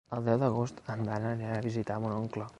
El 0.17 0.23
deu 0.27 0.39
d'agost 0.43 0.81
en 0.95 1.05
Dan 1.11 1.29
anirà 1.33 1.61
a 1.61 1.65
visitar 1.69 2.01
mon 2.07 2.19
oncle. 2.25 2.49